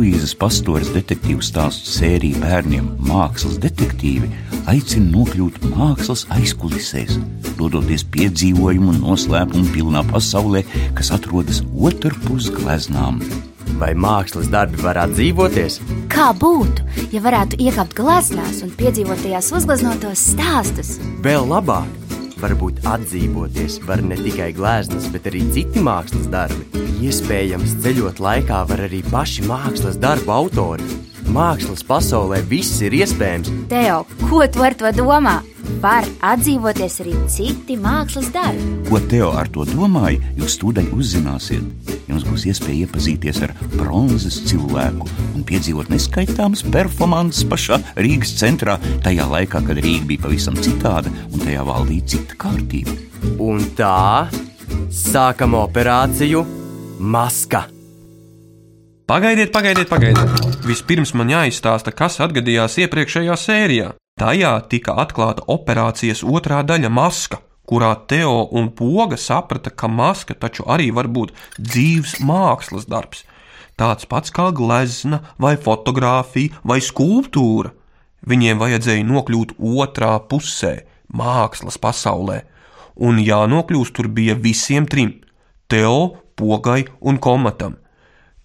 Luīzes 0.00 0.30
Pastoras 0.32 0.88
detektīvu 0.94 1.44
stāstu 1.44 1.90
sērija 1.92 2.38
bērniem 2.40 2.86
Mākslas 3.04 3.58
detektīvi 3.60 4.30
aicina 4.72 5.10
nokļūt 5.12 5.58
mākslas 5.74 6.22
aizkulisēs, 6.32 7.18
dodoties 7.58 8.06
piedzīvojumu 8.14 8.94
un 8.94 9.02
noslēpumu 9.02 9.68
pilnā 9.74 10.06
pasaulē, 10.08 10.64
kas 10.96 11.12
atrodas 11.12 11.60
otrpus 11.76 12.48
gleznām. 12.54 13.20
Vai 13.82 13.92
mākslas 13.92 14.48
darbi 14.48 14.80
varētu 14.80 15.18
dzīvoties? 15.20 15.80
Kā 16.08 16.32
būtu, 16.32 16.88
ja 17.12 17.20
varētu 17.20 17.60
iekāpt 17.60 18.00
gleznās 18.00 18.64
un 18.64 18.72
piedzīvot 18.80 19.20
tajās 19.26 19.52
uzgleznotos 19.52 20.30
stāstus? 20.32 20.96
Vēl 21.20 21.44
labāk! 21.52 21.99
Varbūt 22.40 22.78
atdzīvoties 22.88 23.82
var 23.84 24.00
ne 24.00 24.16
tikai 24.16 24.48
gleznas, 24.56 25.10
bet 25.12 25.28
arī 25.28 25.42
citi 25.52 25.82
mākslas 25.84 26.30
darbi. 26.32 26.64
Iespējams, 27.04 27.76
ceļot 27.84 28.20
laikā 28.24 28.62
var 28.70 28.86
arī 28.86 29.02
paši 29.10 29.44
mākslas 29.48 30.00
darbu 30.00 30.32
autori. 30.38 31.09
Mākslas 31.30 31.84
pasaulē 31.86 32.40
viss 32.50 32.80
ir 32.82 32.94
iespējams. 32.98 33.50
Teo, 33.70 34.02
ko 34.26 34.42
tu 34.50 34.64
ar 34.66 34.74
to 34.74 34.90
domā? 34.96 35.38
Var 35.80 36.08
atdzīvoties 36.26 36.96
arī 37.04 37.12
citi 37.30 37.76
mākslas 37.78 38.32
darbi. 38.34 38.64
Ko 38.88 38.98
Teo 39.12 39.28
ar 39.38 39.48
to 39.54 39.62
domāja, 39.68 40.18
jūs 40.40 40.58
tūdaļ 40.58 40.90
uzzināsiet. 40.96 41.94
Jums 42.10 42.26
būs 42.26 42.48
iespēja 42.50 42.88
iepazīties 42.88 43.40
ar 43.46 43.54
bronzas 43.76 44.40
cilvēku 44.50 45.06
un 45.36 45.46
piedzīvot 45.46 45.92
neskaitāmas 45.94 46.64
performances 46.66 47.46
pašā 47.46 47.78
Rīgas 47.94 48.34
centrā, 48.40 48.80
tajā 49.06 49.30
laikā, 49.30 49.62
kad 49.66 49.78
Rīga 49.78 50.08
bija 50.10 50.26
pavisam 50.26 50.58
citāda 50.58 51.12
un 51.30 51.44
tajā 51.44 51.66
valdīja 51.68 52.14
cita 52.16 52.40
kārtība. 52.42 52.96
Un 53.38 53.70
tā 53.78 54.26
sākam 54.90 55.54
operāciju 55.62 56.42
Maska. 56.98 57.68
Pagaidiet, 59.10 59.50
pagaidiet, 59.50 59.88
pagaidiet. 59.90 60.42
Vispirms 60.62 61.10
man 61.18 61.32
jāizstāsta, 61.32 61.90
kas 61.90 62.20
atgadījās 62.22 62.76
iepriekšējā 62.78 63.34
sērijā. 63.42 63.88
Tajā 64.22 64.52
tika 64.70 64.94
atklāta 65.02 65.42
operācijas 65.50 66.22
otrā 66.22 66.60
daļa- 66.62 66.90
maska, 66.98 67.40
kurā 67.66 67.90
Teo 68.06 68.46
un 68.52 68.68
Poga 68.70 69.16
saprata, 69.16 69.70
ka 69.74 69.88
maska 69.88 70.34
taču 70.34 70.62
arī 70.62 70.92
var 70.94 71.08
būt 71.08 71.34
dzīves 71.58 72.20
mākslas 72.20 72.86
darbs. 72.86 73.24
Tāds 73.76 74.06
pats 74.06 74.30
kā 74.30 74.52
glezna, 74.54 75.20
vai 75.40 75.56
fotografija, 75.56 76.54
vai 76.62 76.78
skulptūra. 76.78 77.72
Viņiem 78.24 78.62
vajadzēja 78.62 79.04
nokļūt 79.10 79.58
otrā 79.58 80.20
pusē, 80.28 80.82
mākslas 81.12 81.78
pasaulē, 81.78 82.42
un 82.96 83.18
jānokļūst 83.18 83.92
tur 83.92 84.06
bija 84.06 84.36
visiem 84.36 84.86
trim- 84.86 85.20
Teo, 85.68 86.16
Pogai 86.36 86.86
un 87.02 87.18
Komatam. 87.18 87.79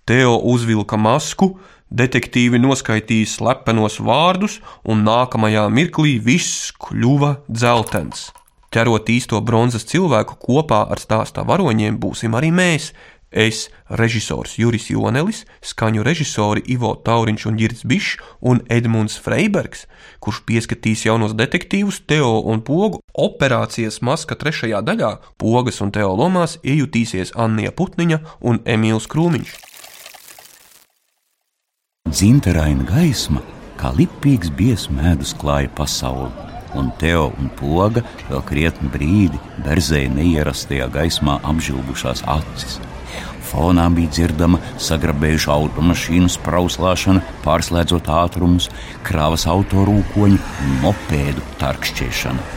Teo 0.06 0.36
uzvilka 0.46 1.00
masku, 1.02 1.56
detektīvi 1.90 2.60
noskaitīja 2.62 3.30
slepenos 3.32 3.98
vārdus, 3.98 4.60
un 4.86 5.02
nākamajā 5.02 5.66
mirklī 5.74 6.20
viss 6.22 6.70
kļuva 6.78 7.40
dzeltens. 7.50 8.30
Ķerot 8.70 9.10
īsto 9.10 9.40
bronzas 9.42 9.88
cilvēku 9.90 10.38
kopā 10.42 10.84
ar 10.92 11.02
stāstā 11.02 11.46
varoņiem, 11.48 11.98
būsim 11.98 12.38
arī 12.38 12.52
mēs. 12.54 12.92
Es, 13.36 13.66
režisors 13.90 14.54
Juris 14.62 14.92
Jonelis, 14.94 15.42
skaņu 15.66 16.06
režisori 16.06 16.62
Ivo 16.72 16.94
Tauriņš 16.96 17.48
un 17.50 17.58
Girts 17.60 17.84
Bišs 17.84 18.22
un 18.46 18.62
Edmunds 18.70 19.18
Freibergs, 19.20 19.88
kurš 20.22 20.44
pieskatīs 20.46 21.08
jaunos 21.08 21.34
detektīvus 21.36 22.04
Teo 22.08 22.44
un 22.46 22.62
Pogu 22.62 23.02
operācijas 23.12 24.04
maska 24.06 24.38
trešajā 24.38 24.86
daļā, 24.86 25.16
Pogas 25.42 25.82
un 25.82 25.92
Teo 25.92 26.14
lomās 26.16 26.60
iejutīsies 26.64 27.34
Annija 27.36 27.74
Putniņa 27.74 28.22
un 28.46 28.62
Emīls 28.64 29.10
Krūmiņš. 29.12 29.75
Dzintaraina 32.06 32.86
gaisma, 32.86 33.42
kā 33.76 33.90
lipīgs 33.98 34.52
biezs 34.54 34.86
medus 34.94 35.32
klāja 35.36 35.68
pasauli, 35.76 36.30
un 36.78 36.92
Teo 37.02 37.32
un 37.42 37.50
Poga 37.60 38.04
vēl 38.30 38.44
krietni 38.46 38.92
brīdi 38.94 39.40
berzēja 39.66 40.14
neierastajā 40.14 40.86
gaismā 40.94 41.40
apžilbušās 41.50 42.22
acis. 42.30 42.78
Fonā 43.50 43.90
bija 43.98 44.14
dzirdama 44.14 44.62
sagrabējuša 44.88 45.52
automašīnu 45.58 46.30
sprauslāšana, 46.38 47.26
pārslēdzot 47.44 48.12
ātrumus, 48.22 48.70
krāvas 49.04 49.48
autorūkoņu 49.50 50.38
un 50.40 50.76
mopēdu 50.86 51.44
tarkšķiešana. 51.64 52.52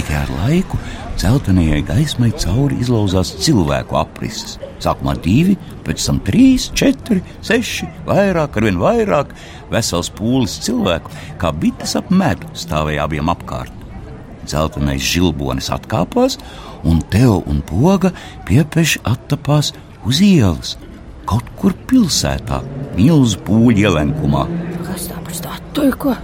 Tikai 0.00 0.22
ar 0.24 0.32
laiku 0.40 0.80
Celtenajai 1.20 1.84
gaismai 1.92 2.32
cauri 2.32 2.80
izlauzās 2.80 3.36
cilvēku 3.44 4.00
aprises. 4.00 4.56
Sākumā 4.82 5.16
divi, 5.24 5.56
pēc 5.86 6.02
tam 6.08 6.18
trīs, 6.26 6.68
četri, 6.76 7.22
seši, 7.46 7.88
vairāk, 8.08 8.58
arvien 8.60 8.80
vairāk. 8.80 9.32
Vesels 9.72 10.10
pūlis 10.14 10.58
cilvēku, 10.66 11.12
kā 11.40 11.52
bites 11.52 11.96
ap 11.98 12.12
medu, 12.12 12.50
stāvēja 12.54 13.06
abiem 13.06 13.32
apkārt. 13.32 13.72
Zeltenais 14.46 15.02
žilbonis 15.02 15.72
atkāpās, 15.74 16.38
un 16.86 17.00
Teo 17.10 17.40
un 17.50 17.62
Poga 17.66 18.12
piepeši 18.46 19.02
attapās 19.08 19.72
uz 20.06 20.20
ielas, 20.22 20.76
kaut 21.26 21.48
kur 21.58 21.74
pilsētā, 21.90 22.60
milzu 22.98 23.40
pūļu 23.48 23.88
ielenkumā. 23.88 24.44
Kas 24.86 25.08
tā 25.10 25.18
par 25.24 25.34
statuju, 25.40 25.98
ko? 26.04 26.14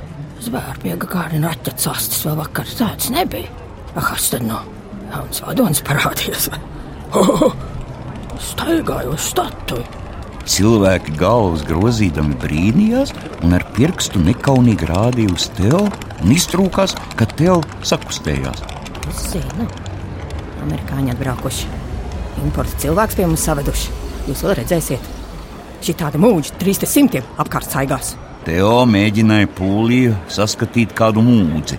Zvērpiega 0.42 1.08
kārina 1.10 1.50
raķetes 1.50 1.88
astes 1.90 2.22
vēl 2.26 2.38
vakar 2.40 2.70
tāds 2.78 3.10
nebija. 3.14 3.50
Kas 3.94 4.30
tad 4.32 4.46
no? 4.46 4.62
Jauns 5.12 5.42
vadonis 5.44 5.82
parādījās. 5.86 6.50
Oh, 7.12 7.50
staigāju 8.42 9.18
statuju. 9.20 9.84
Cilvēki 10.42 11.14
galvas 11.20 11.62
grozīdami 11.68 12.34
brīnījās 12.42 13.12
un 13.46 13.54
ar 13.54 13.62
pirkstu 13.76 14.18
nekaunīgi 14.24 14.88
rādīja 14.90 15.34
uz 15.36 15.46
Teo 15.54 15.84
un 15.86 16.34
iztrūkās, 16.34 16.96
ka 17.18 17.28
Teo 17.38 17.60
sakustējās. 17.86 18.64
Es 19.06 19.22
zinu, 19.36 19.68
amerikāņi 20.64 21.14
atbraukuši. 21.14 21.70
Importa 22.42 22.82
cilvēks 22.82 23.18
pie 23.18 23.28
mums 23.28 23.46
saveduši. 23.46 23.94
Jūs 24.26 24.42
vēl 24.42 24.58
redzēsiet. 24.62 25.06
Šī 25.82 25.94
tāda 25.98 26.18
mūģa, 26.22 26.58
trīs 26.58 26.82
simtiem 26.90 27.26
apkārt 27.42 27.70
staigās. 27.70 28.16
Teo 28.42 28.82
mēģināja 28.90 29.50
pūlī 29.54 30.02
saskatīt 30.30 30.94
kādu 30.98 31.22
mūdzi. 31.22 31.78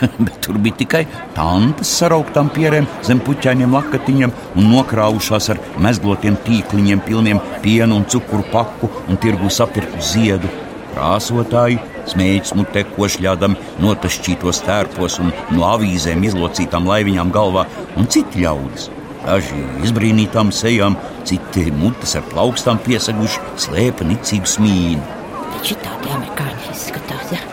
bet 0.24 0.40
tur 0.44 0.58
bija 0.62 0.78
tikai 0.80 1.02
tantes 1.36 1.92
sarauktām 2.00 2.50
pierēm, 2.54 2.88
zem 3.06 3.20
puķainiem 3.24 3.74
lakatiņiem 3.76 4.32
un 4.58 4.70
nokrāvušās 4.72 5.50
ar 5.54 5.60
mezglotiem 5.82 6.38
tīkliņiem, 6.46 7.04
pilniem 7.06 7.42
piena 7.64 7.96
un 7.96 8.06
cukuru 8.10 8.46
paku 8.52 8.90
un 9.08 9.20
tirgu 9.20 9.50
sapirku 9.52 10.02
ziedu. 10.12 10.50
Krāsotāji, 10.90 11.78
smēķis 12.10 12.56
mutē 12.58 12.82
košļādami 12.96 13.76
notašķītos 13.84 14.62
tērpos 14.66 15.20
un 15.22 15.30
no 15.54 15.68
avīzēm 15.68 16.24
izlocītām 16.26 16.88
laiviņām 16.90 17.30
galvā 17.34 17.68
un 18.00 18.10
citi 18.10 18.42
ļaudis. 18.42 18.88
Daži 19.20 19.60
izbrīnītām 19.84 20.50
sejām, 20.56 20.96
citi 21.28 21.68
mutes 21.76 22.16
ar 22.18 22.24
plaukstām 22.32 22.80
piesaguši, 22.86 23.44
slēpa 23.66 24.08
nicīgu 24.08 24.48
smīnu. 24.48 25.04
Taču 25.52 25.78
tādi 25.84 26.16
amerikāņi 26.16 26.74
izskatās, 26.74 27.36
ja? 27.36 27.44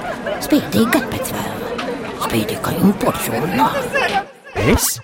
Spīdīgi 0.42 0.90
gadu 0.96 1.14
pēc 1.14 1.36
vēl 1.36 1.57
spīdīgi 2.26 2.62
kā 2.66 2.74
imports 2.82 3.26
žurnāli. 3.28 4.22
Es? 4.68 4.98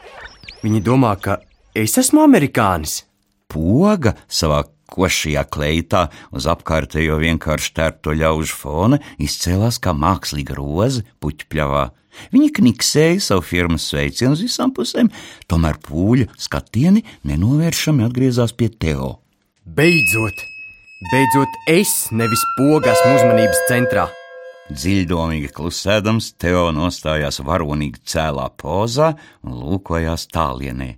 Viņi 0.64 0.84
domā, 0.84 1.16
ka 1.22 1.40
es 1.78 1.98
esmu 2.00 2.24
amerikānis. 2.26 3.04
Poga 3.52 4.16
savā 4.32 4.64
košajā 4.94 5.44
kleitā 5.54 6.08
uz 6.34 6.48
apkārtējo 6.50 7.18
vienkārši 7.22 7.74
tērpto 7.78 8.16
ļaužu 8.18 8.56
fona 8.58 9.02
izcēlās 9.22 9.80
kā 9.84 9.94
mākslīga 9.98 10.58
roze 10.58 11.04
puķpļavā. 11.24 11.90
Viņi 12.34 12.50
kniksēja 12.60 13.22
savu 13.26 13.46
firmas 13.46 13.88
sveicienu 13.90 14.38
uz 14.38 14.44
visām 14.46 14.74
pusēm, 14.76 15.10
tomēr 15.50 15.80
pūļa 15.82 16.30
skatieni 16.38 17.02
nenovēršami 17.30 18.06
atgriezās 18.06 18.54
pie 18.58 18.70
Teo. 18.70 19.16
Beidzot! 19.66 20.50
Beidzot, 21.12 21.62
es 21.68 21.96
nevis 22.16 22.46
pogas 22.58 23.02
uzmanības 23.10 23.66
centrā! 23.72 24.12
Dziļdomīgi 24.74 25.52
klusēdams, 25.54 26.32
Teo 26.42 26.72
nostājās 26.74 27.38
varonīgi 27.46 28.02
cēlā 28.10 28.48
pozā 28.58 29.12
un 29.46 29.58
lūkojās 29.60 30.26
tālienē. 30.34 30.96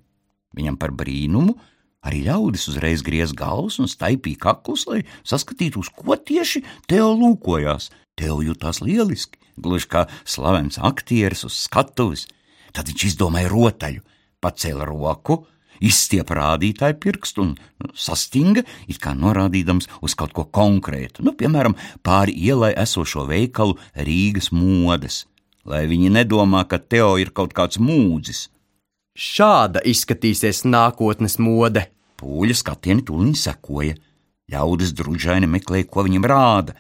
Viņam 0.56 0.78
par 0.80 0.94
brīnumu 0.96 1.58
arī 2.06 2.22
ļaudis 2.28 2.70
uzreiz 2.72 3.04
griez 3.04 3.34
galvas 3.36 3.80
un 3.82 3.90
staipīja 3.92 4.46
kaklus, 4.46 4.86
lai 4.88 5.02
saskatītu, 5.28 5.84
uz 5.84 5.90
ko 5.92 6.16
tieši 6.16 6.64
Teo 6.88 7.12
lūkojās. 7.20 7.90
Teo 8.16 8.40
jutās 8.46 8.80
lieliski, 8.80 9.42
gluži 9.60 9.90
kā 9.92 10.06
slavens 10.24 10.80
aktieris 10.80 11.44
uz 11.44 11.58
skatuves. 11.66 12.30
Tad 12.72 12.88
viņš 12.88 13.10
izdomāja 13.10 13.52
rotaļu, 13.52 14.06
pacēla 14.40 14.88
roku 14.88 15.42
izstiepa 15.84 16.38
rādītāju 16.40 17.00
pirkstu 17.04 17.44
un 17.44 17.54
nu, 17.56 17.92
sastinga, 17.96 18.66
it 18.88 19.00
kā 19.04 19.16
norādīdams 19.18 19.90
uz 20.06 20.16
kaut 20.18 20.34
ko 20.36 20.46
konkrētu, 20.46 21.26
nu, 21.26 21.36
piemēram, 21.38 21.78
pāri 22.06 22.36
ielai 22.48 22.74
esošo 22.86 23.26
veikalu 23.30 23.78
Rīgas 23.96 24.52
modes, 24.56 25.26
lai 25.66 25.86
viņi 25.90 26.14
nedomā, 26.18 26.66
ka 26.70 26.80
Teo 26.80 27.16
ir 27.22 27.34
kaut 27.36 27.56
kāds 27.58 27.82
mūdzis. 27.82 28.48
Šāda 29.16 29.80
izskatīsies 29.88 30.66
nākotnes 30.68 31.38
mode. 31.40 31.86
Pūļa 32.20 32.56
skatieni 32.60 33.04
tūlīt 33.08 33.40
sekoja. 33.40 33.96
Ļaudis 34.52 34.92
druģaini 34.96 35.48
meklēja, 35.50 35.88
ko 35.90 36.04
viņam 36.06 36.28
rāda. 36.30 36.76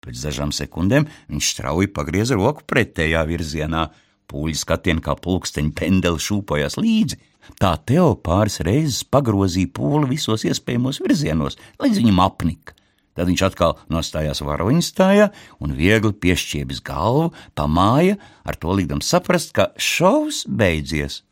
Pēc 0.00 0.20
dažām 0.24 0.52
sekundēm 0.56 1.08
viņš 1.28 1.48
strauji 1.54 1.90
pagrieza 1.96 2.36
roku 2.38 2.64
pretējā 2.68 3.24
virzienā. 3.28 3.88
Pūļu 4.30 4.56
skatieni 4.60 5.02
kā 5.04 5.16
pulksteņa 5.18 5.72
pendeli 5.76 6.22
šūpojas 6.22 6.78
līdzi. 6.80 7.18
Tā 7.60 7.72
Teo 7.88 8.12
pāris 8.20 8.60
reizes 8.66 9.02
pagrozīja 9.04 9.72
pūli 9.74 10.12
visos 10.12 10.44
iespējamos 10.48 11.00
virzienos, 11.02 11.58
līdz 11.82 12.02
viņam 12.02 12.22
apnika. 12.24 12.76
Tad 13.18 13.26
viņš 13.28 13.42
atkal 13.48 13.74
nostājās 13.92 14.40
varoņstājā 14.46 15.26
un 15.60 15.74
viegli 15.76 16.12
piešķiebis 16.22 16.82
galvu, 16.86 17.32
pamāja, 17.58 18.20
ar 18.46 18.56
to 18.56 18.76
līdam 18.78 19.02
saprast, 19.04 19.52
ka 19.56 19.72
šovs 19.76 20.44
beidzies. 20.46 21.22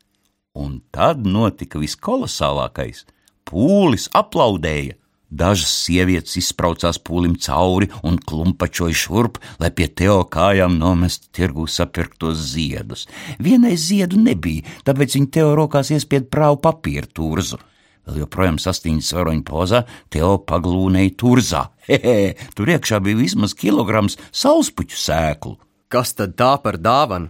Un 0.59 0.81
tad 0.93 1.23
notika 1.23 1.79
viskolosālākais. 1.81 3.05
Pūlis 3.49 4.09
aplaudēja. 4.17 4.99
Dažas 5.29 5.69
sievietes 5.85 6.39
izspraucās 6.41 6.97
pūlim 7.05 7.35
cauri 7.37 7.91
un 8.07 8.17
klumpačoja 8.17 8.97
šurp, 8.97 9.37
lai 9.61 9.69
pie 9.77 9.91
Teo 9.93 10.23
kājām 10.25 10.79
nomestu 10.81 11.29
tirgu 11.37 11.67
sapirktos 11.69 12.41
ziedus. 12.55 13.05
Vienai 13.37 13.75
ziedu 13.77 14.17
nebija, 14.23 14.65
tāpēc 14.89 15.19
viņa 15.19 15.33
Teo 15.37 15.51
rokās 15.59 15.93
iespied 15.93 16.31
prāvu 16.33 16.63
papīra 16.65 17.11
turzu. 17.13 17.61
Vēl 18.09 18.23
joprojām 18.23 18.57
sastīņas 18.57 19.13
varoņa 19.19 19.45
pozā, 19.45 19.83
Teo 20.09 20.39
paglūnēja 20.49 21.13
turzā. 21.21 21.67
Hehe, 21.85 22.33
tur 22.57 22.73
iekšā 22.73 23.03
bija 23.05 23.21
vismaz 23.21 23.53
kilograms 23.53 24.17
sauspuķu 24.33 24.97
sēklu. 24.97 25.59
Kas 25.93 26.17
tad 26.17 26.39
tā 26.41 26.55
par 26.65 26.81
dāvanu? 26.81 27.29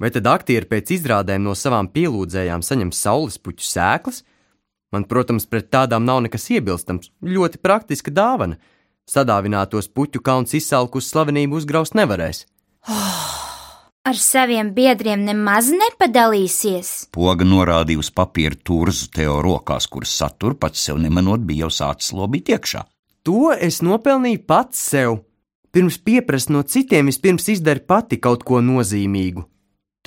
Vai 0.00 0.12
tad 0.12 0.28
aktieri 0.28 0.68
pēc 0.68 0.92
izrādēm 0.96 1.44
no 1.44 1.56
savām 1.56 1.88
pielūdzējām 1.92 2.62
saņem 2.64 2.92
saules 2.96 3.40
puķu 3.40 3.64
sēklas? 3.64 4.22
Man, 4.90 5.06
protams, 5.06 5.46
pret 5.46 5.70
tādām 5.70 6.04
nav 6.06 6.24
nekas 6.24 6.48
iebilstams. 6.50 7.12
Ļoti 7.22 7.60
praktiska 7.62 8.10
dāvana. 8.14 8.58
Sadāvinātos 9.10 9.88
puķu 9.90 10.22
kauns 10.22 10.54
izsalkus 10.58 11.10
slavenību 11.10 11.60
uzgraust 11.60 11.96
nevarēs. 11.98 12.44
Ar 14.10 14.16
saviem 14.16 14.70
biedriem 14.74 15.26
nemaz 15.26 15.68
nepadalīsies. 15.76 17.10
Poga 17.14 17.44
norādīja 17.44 18.00
uz 18.00 18.08
papīra 18.16 18.56
turzu 18.64 19.10
Teo 19.14 19.36
rokās, 19.44 19.86
kuras 19.92 20.14
satura 20.16 20.56
pats 20.56 20.86
sev 20.86 20.98
nemanot 21.02 21.44
bija 21.46 21.66
jau 21.66 21.74
sācis 21.82 22.14
lobīt 22.16 22.48
iekšā. 22.54 22.86
To 23.28 23.52
es 23.52 23.82
nopelnīju 23.84 24.40
pats 24.48 24.80
sev. 24.90 25.20
Pirms 25.70 26.00
pieprast 26.02 26.50
no 26.50 26.64
citiem, 26.66 27.12
vispirms 27.12 27.46
izdari 27.52 27.84
pati 27.86 28.18
kaut 28.18 28.42
ko 28.48 28.62
nozīmīgu. 28.64 29.44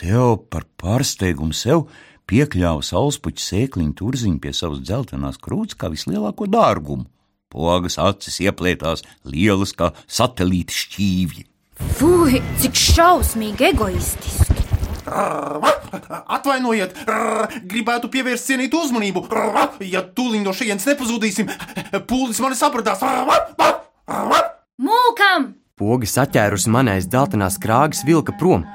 Teo 0.02 0.36
par 0.50 0.66
pārsteigumu 0.82 1.54
sev 1.54 1.86
piekļāva 2.30 2.84
saulespuķa 2.86 3.44
sēkliņu 3.44 3.96
turziņu 4.00 4.40
pie 4.44 4.54
savas 4.56 4.84
dzeltenās 4.84 5.40
krūts 5.42 5.78
kā 5.80 5.92
vislielāko 5.94 6.48
dārgumu. 6.52 7.08
Pogas 7.54 8.00
acis 8.02 8.40
ieplētās 8.42 9.04
lielas 9.30 9.76
kā 9.78 9.92
satelīta 10.10 10.74
šķīvji. 10.74 11.46
Fui, 11.98 12.40
cik 12.62 12.78
šausmīgi 12.80 13.70
egoistiski! 13.70 14.62
Atvainojiet, 16.34 16.96
gribētu 17.70 18.10
pievērst 18.14 18.50
cienītu 18.50 18.80
uzmanību. 18.86 19.26
Ja 19.86 20.02
tūlīt 20.02 20.46
no 20.46 20.54
šejienes 20.56 20.88
nepazudīsim, 20.90 21.52
pūlis 22.10 22.42
mani 22.42 22.58
sapratās. 22.58 23.04
Mūkam! 24.84 25.52
Poga 25.78 26.08
saķērusi 26.08 26.72
manais 26.74 27.10
dzeltenās 27.10 27.60
krāgas 27.62 28.04
vilka 28.08 28.34
prom. 28.40 28.66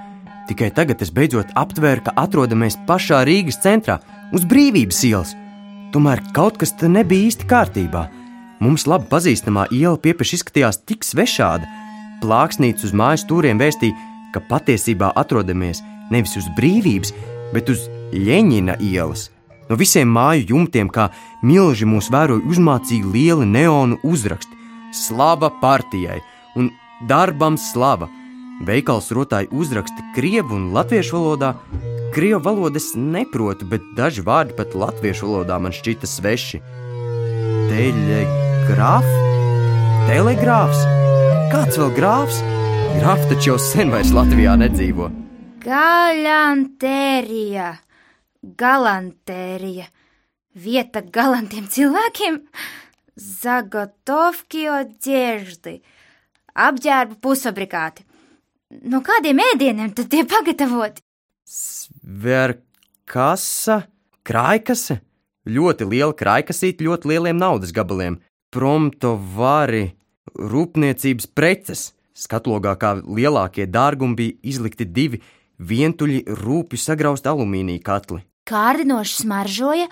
Tikai 0.49 0.71
tagad 0.73 1.03
es 1.05 1.11
beidzot 1.13 1.51
aptvēru, 1.61 2.07
ka 2.07 2.15
atrodamies 2.17 2.79
pašā 2.89 3.21
Rīgas 3.29 3.61
centrā, 3.61 3.99
uz 4.33 4.47
brīvības 4.49 5.03
ielas. 5.05 5.35
Tomēr 5.93 6.23
kaut 6.37 6.57
kas 6.61 6.73
te 6.81 6.89
nebija 6.89 7.29
īsti 7.29 7.49
kārtībā. 7.49 8.07
Mums 8.65 8.87
labi 8.89 9.11
pazīstamā 9.13 9.67
iela 9.77 10.01
piepeši 10.01 10.39
izskatījās 10.39 10.81
tik 10.89 11.05
svešāda. 11.05 11.69
Plāksnīts 12.25 12.89
uz 12.89 12.97
mājas 12.97 13.27
stūriem 13.27 13.61
vēstīja, 13.61 13.95
ka 14.33 14.43
patiesībā 14.49 15.13
atrodamies 15.21 15.85
nevis 16.11 16.37
uz 16.41 16.49
brīvības, 16.57 17.13
bet 17.53 17.69
uz 17.73 17.85
Ļeņina 18.09 18.79
ielas. 18.81 19.29
No 19.69 19.77
visiem 19.77 20.09
māju 20.09 20.47
jumtiem, 20.55 20.89
kā 20.89 21.11
milži 21.45 21.85
mūs 21.85 22.09
vēroja 22.13 22.41
uzmācīgi 22.49 23.13
lieli 23.13 23.45
neonu 23.47 24.01
uzraksti- 24.03 24.57
Slava 25.05 25.51
partijai 25.61 26.23
un 26.57 26.71
darbam 27.07 27.61
slava! 27.61 28.09
Veikals 28.59 29.13
rotāja 29.15 29.47
uzraksti 29.55 30.03
krievu 30.17 30.57
un 30.57 30.73
latviešu 30.75 31.15
valodā. 31.15 31.53
Krievu 32.15 32.41
valodas 32.43 32.91
neprotu, 32.99 33.69
bet 33.71 33.85
daži 33.95 34.25
vārdi 34.27 34.57
pat 34.59 34.75
latviešu 34.75 35.29
valodā 35.29 35.59
man 35.63 35.75
šķita 35.75 36.09
sveši. 36.11 36.59
Telegrāf? 37.71 39.07
Telegrāfs? 40.09 40.81
Kāds 41.53 41.79
vēl 41.79 41.93
grāfs? 41.95 42.41
Grāfs 42.99 43.29
taču 43.31 43.53
jau 43.53 43.59
sen 43.63 43.95
vairs 43.95 44.11
Latvijā 44.17 44.57
nedzīvo. 44.59 45.07
Galantērija, 45.63 47.71
galantērija, 48.59 49.87
vieta 50.59 51.05
galantiem 51.15 51.71
cilvēkiem, 51.71 52.43
zagotovki 53.15 54.67
odieždi, 54.73 55.79
apģērba 56.59 57.15
pusfabrikāti. 57.23 58.08
No 58.69 59.01
kādiem 59.01 59.39
ēdieniem 59.41 59.95
tad 59.97 60.11
tie 60.13 60.25
pagatavoti? 60.29 61.01
Sverkasa, 61.49 62.57
krājkase, 64.29 65.01
ļoti 65.49 65.89
liela 65.89 66.13
krājkasīte, 66.13 66.85
ļoti 66.85 67.09
lieliem 67.15 67.39
naudas 67.41 67.73
gabaliem, 67.73 68.19
promptovari, 68.53 69.97
rūpniecības 70.37 71.27
preces. 71.33 71.95
Skatlogā 72.19 72.75
kā 72.77 73.01
lielākie 73.01 73.65
dārgumi 73.71 74.19
bija 74.19 74.35
izlikti 74.53 74.85
divi 74.85 75.23
vientuļi 75.59 76.25
rūpju 76.43 76.79
sagrausti 76.83 77.31
alumīnija 77.31 77.81
katli. 77.87 78.21
Kārdinoši 78.49 79.23
smaržoja 79.23 79.87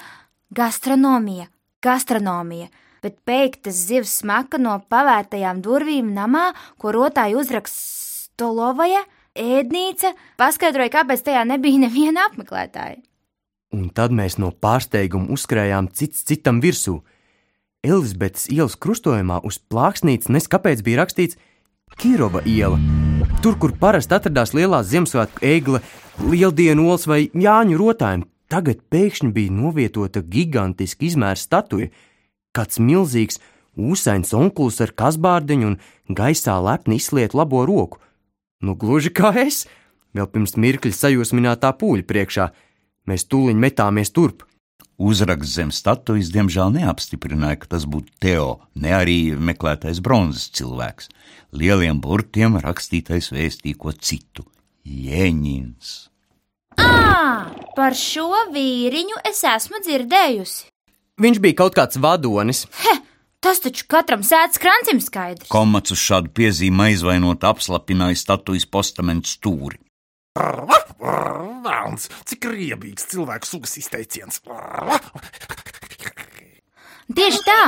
gastronomija, 0.56 1.46
gastronomija, 1.84 2.66
bet 3.00 3.14
peiktas 3.24 3.78
zivs 3.88 4.18
smaka 4.20 4.58
no 4.60 4.80
pavērtajām 4.90 5.62
durvīm 5.64 6.12
namā, 6.16 6.50
ko 6.82 6.92
rotāja 6.96 7.38
uzraksts 7.38 8.05
Stolovaja, 8.36 9.00
ēdnīca, 9.32 10.10
paskaidroja, 10.36 10.90
kāpēc 10.92 11.22
tajā 11.24 11.46
nebija 11.48 11.80
neviena 11.86 12.26
apmeklētāja. 12.28 12.98
Un 13.72 13.86
tad 13.96 14.12
mēs 14.12 14.36
no 14.36 14.50
pārsteiguma 14.52 15.32
uzkrājām 15.32 15.88
cits 15.96 16.20
citam 16.28 16.60
virsū. 16.60 16.98
Elizabetes 17.80 18.50
ielas 18.52 18.76
krustojumā 18.76 19.40
uz 19.40 19.56
plāksnītes 19.72 20.28
neskapēc 20.28 20.84
bija 20.84 21.00
rakstīts 21.00 21.40
Kirova 21.96 22.44
iela. 22.44 22.76
Tur, 23.40 23.56
kur 23.56 23.72
parasti 23.80 24.18
atradās 24.18 24.52
lielā 24.52 24.82
Ziemassvētku 24.84 25.40
egle, 25.40 25.80
lieldienu 26.20 26.90
olas 26.90 27.08
vai 27.08 27.22
Jāņu 27.32 27.80
rotājiem, 27.80 28.28
tagad 28.52 28.84
pēkšņi 28.92 29.32
bija 29.32 29.60
novietota 29.64 30.20
gigantiska 30.20 31.08
izmēra 31.08 31.40
statuja, 31.40 31.88
kāds 32.52 32.84
milzīgs, 32.84 33.40
ūsains 33.80 34.36
onkulis 34.36 34.82
ar 34.84 34.92
kasbārdiņu 34.92 35.72
un 35.72 35.80
gaisā 36.12 36.60
lepni 36.60 37.00
izsliet 37.00 37.32
labo 37.32 37.64
roku. 37.64 38.02
Nu, 38.64 38.74
gluži 38.78 39.12
kā 39.12 39.32
es, 39.36 39.64
vēl 40.16 40.28
pirms 40.32 40.56
mirkļa 40.56 40.94
sajūsminātā 40.96 41.72
pūļa 41.76 42.06
priekšā. 42.08 42.50
Mēs 43.06 43.26
tūliņ 43.30 43.58
metāmies 43.62 44.12
turp. 44.16 44.46
Uzraksts 44.96 45.58
zem 45.58 45.70
statujas 45.76 46.30
diemžēl 46.32 46.72
neapstiprināja, 46.78 47.60
ka 47.60 47.74
tas 47.74 47.84
būtu 47.84 48.14
Teo, 48.24 48.62
ne 48.80 48.94
arī 48.96 49.36
meklētais 49.36 50.00
bronzas 50.00 50.48
cilvēks. 50.56 51.10
Lieliem 51.52 52.00
burtiem 52.00 52.56
rakstītais 52.62 53.28
vēstīja 53.34 53.76
ko 53.76 53.92
citu- 53.92 54.46
Jēņins. 55.06 55.92
Ā, 56.80 57.52
par 57.76 57.92
šo 57.92 58.48
vīriņu 58.52 59.20
es 59.28 59.44
esmu 59.44 59.82
dzirdējusi. 59.84 60.72
Viņš 61.20 61.38
bija 61.40 61.56
kaut 61.60 61.76
kāds 61.76 62.00
vadonis. 62.00 62.64
He, 62.80 62.96
tas 63.46 63.62
taču 63.62 63.86
katram 63.90 64.24
sēdz 64.26 64.58
krancim 64.62 65.00
skaidrs. 65.02 65.50
Komats 65.52 65.94
uz 65.94 66.02
šādu 66.02 66.32
piezīmi 66.34 66.90
aizvainot 66.90 67.46
apslapināja 67.46 68.18
statujas 68.18 68.66
postamentu 68.66 69.30
stūri. 69.30 69.78
Velns, 71.66 72.10
cik 72.28 72.48
riebīgs 72.50 73.06
cilvēku 73.12 73.48
sugas 73.48 73.76
izteiciens. 73.78 74.42
Tieši 77.16 77.38
tā, 77.46 77.60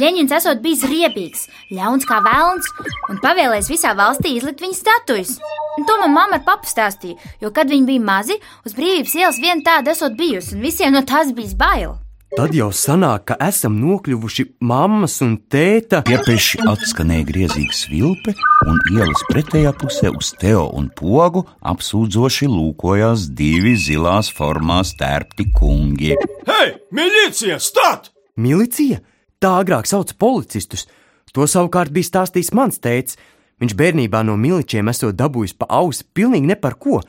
Ļeņins 0.00 0.32
esot 0.38 0.62
bijis 0.64 0.86
riebīgs, 0.88 1.42
ļauns 1.76 2.06
kā 2.08 2.22
vēlns 2.24 2.70
un 3.12 3.20
pavēlējis 3.20 3.68
visā 3.68 3.92
valstī 3.98 4.32
izlikt 4.38 4.64
viņa 4.64 4.78
statujas. 4.78 5.34
Un 5.76 5.84
To 5.86 5.98
man 6.00 6.14
mamma 6.16 6.40
ar 6.40 6.46
papu 6.46 6.68
stāstīja, 6.68 7.20
jo, 7.44 7.52
kad 7.52 7.68
viņi 7.68 7.86
bija 7.92 8.06
mazi, 8.08 8.40
uz 8.64 8.72
brīvības 8.76 9.18
ielas 9.20 9.40
viena 9.42 9.60
tāda 9.68 9.92
esot 9.92 10.16
bijusi, 10.16 10.56
un 10.56 10.64
visiem 10.64 10.96
no 10.96 11.04
tās 11.04 11.34
bija 11.36 11.58
bail. 11.60 11.98
Tad 12.30 12.52
jau 12.54 12.68
sanāk, 12.70 13.24
ka 13.26 13.34
esam 13.42 13.74
nokļuvuši 13.82 14.44
mammas 14.62 15.16
un 15.24 15.32
tēta. 15.50 16.04
Piepeši 16.06 16.60
atskanēja 16.70 17.26
griezīga 17.26 17.74
svilpe, 17.74 18.34
un 18.70 18.76
ielas 18.92 19.24
pretējā 19.26 19.72
pusē 19.80 20.12
uz 20.14 20.28
Teo 20.38 20.68
un 20.78 20.86
pogu 20.94 21.42
apsūdzoši 21.66 22.46
lūkojās 22.46 23.24
divi 23.34 23.72
zilās 23.74 24.30
formās 24.30 24.92
tērpti 25.00 25.48
kungi. 25.56 26.12
Hei, 26.46 26.68
milicija, 26.94 27.56
stāv! 27.58 28.12
Milicija? 28.38 29.00
Tā 29.42 29.56
agrāk 29.64 29.90
sauca 29.90 30.14
policistus. 30.14 30.86
To 31.34 31.48
savukārt 31.50 31.90
bija 31.90 32.12
stāstījis 32.12 32.52
mans 32.54 32.78
tēvs. 32.78 33.18
Viņš 33.58 33.74
bērnībā 33.74 34.20
no 34.28 34.36
miličiem 34.38 34.86
esot 34.92 35.18
dabūjis 35.18 35.56
pa 35.58 35.66
ausi 35.80 36.06
pilnīgi 36.14 36.52
ne 36.52 36.54
par 36.54 36.78
ko. 36.78 37.00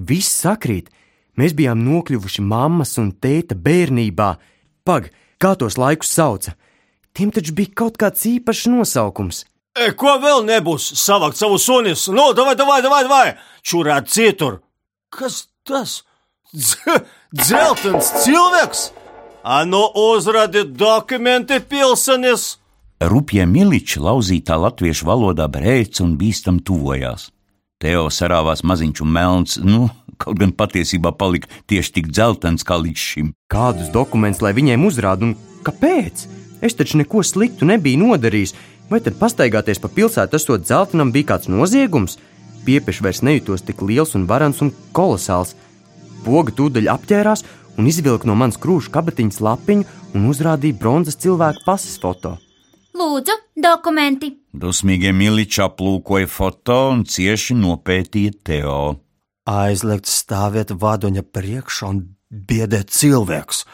Viss 0.00 0.32
sakrīt. 0.46 0.88
Mēs 1.36 1.52
bijām 1.56 1.84
nokļuvuši 1.84 2.44
mammas 2.44 2.96
un 3.00 3.12
tēta 3.20 3.52
bērnībā. 3.52 4.30
Pag, 4.84 5.10
kā 5.38 5.54
tos 5.58 5.78
laikus 5.78 6.10
sauca? 6.10 6.56
Tiem 7.14 7.30
taču 7.34 7.54
bija 7.54 7.74
kaut 7.82 7.98
kāds 8.00 8.24
īpašs 8.26 8.68
nosaukums. 8.72 9.44
E, 9.78 9.92
ko 9.96 10.16
vēl 10.20 10.42
nebūs? 10.48 10.90
Savākt 11.00 11.38
savu 11.38 11.58
sunis, 11.60 12.08
no, 12.12 12.32
davai, 12.36 12.56
davai, 12.58 12.80
davai, 12.84 13.02
davai! 13.06 13.28
Čurāt 13.64 14.10
citur! 14.12 14.60
Kas 15.12 15.46
tas? 15.68 16.02
Dz 16.52 16.98
dzeltens 17.32 18.10
cilvēks! 18.24 18.90
Ano 19.42 19.86
uzrādi 19.96 20.66
dokumenti 20.66 21.60
pilsenis! 21.64 22.58
Rupja 23.02 23.46
miliči 23.48 24.02
lauzītā 24.02 24.58
latviešu 24.60 25.08
valodā 25.08 25.48
brēc 25.50 26.02
un 26.04 26.18
bīstam 26.20 26.60
tuvojās. 26.62 27.30
Teo 27.82 28.10
sarāvās 28.14 28.62
maziņš 28.62 29.00
un 29.02 29.10
melns, 29.16 29.56
nu, 29.58 29.88
kaut 30.20 30.38
gan 30.40 30.52
patiesībā 30.56 31.14
palika 31.18 31.50
tieši 31.70 31.94
tik 31.98 32.10
dzeltens 32.12 32.66
kā 32.66 32.78
līdz 32.80 33.06
šim. 33.12 33.32
Kādus 33.52 33.92
dokumentus 33.94 34.42
lai 34.44 34.54
viņiem 34.56 34.84
uzrāda 34.88 35.28
un 35.28 35.36
kāpēc? 35.66 36.26
Es 36.62 36.76
taču 36.78 37.00
neko 37.00 37.24
sliktu 37.26 37.66
nebiju 37.66 38.02
nodarījis, 38.04 38.54
vai 38.90 39.00
tad 39.02 39.18
pastaigāties 39.18 39.80
pa 39.82 39.90
pilsētu 39.90 40.38
esot 40.38 40.66
dzeltenam 40.66 41.10
bija 41.14 41.32
kāds 41.32 41.50
noziegums? 41.50 42.18
Piepešs 42.66 43.02
vairs 43.02 43.24
nejūtos 43.26 43.64
tik 43.66 43.82
liels 43.82 44.14
un 44.14 44.28
varans 44.30 44.62
un 44.62 44.70
kolosāls. 44.94 45.56
Poga 46.22 46.54
tūdaļ 46.54 46.92
apģērās 46.92 47.42
un 47.78 47.88
izvilka 47.90 48.28
no 48.28 48.36
manas 48.38 48.60
krūšu 48.62 48.92
kabatiņas 48.94 49.42
lapiņu 49.42 49.88
un 50.14 50.30
uzrādīja 50.30 50.78
bronzas 50.78 51.18
cilvēku 51.18 51.64
pases 51.66 51.98
foto. 51.98 52.36
Lūdzu, 52.92 53.34
dokumenti! 53.56 54.36
Dusmīgie 54.52 55.14
miliči 55.16 55.62
aplūkoja 55.64 56.28
foto 56.28 56.78
un 56.92 57.06
cieši 57.08 57.56
nopētīja 57.58 58.36
Teo. 58.44 59.01
Aizliegt 59.42 60.06
stāvēt 60.06 60.70
vadoņa 60.70 61.24
priekšā 61.34 61.88
un 61.90 62.02
biedēt 62.30 62.92
cilvēks. 62.94 63.64